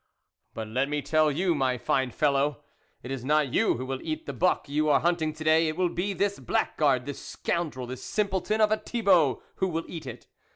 [0.55, 2.63] But let me tell you, my fine fellow,
[3.03, 5.77] it is not you who will eat the buck you are hunting to day; it
[5.77, 10.25] will bo this blackguard, this scoundrel, this simpleton of a Thibault who will eat it.